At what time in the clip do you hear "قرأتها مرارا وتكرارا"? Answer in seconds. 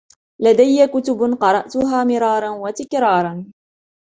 1.41-3.51